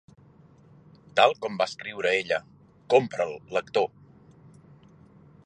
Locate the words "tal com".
1.19-1.59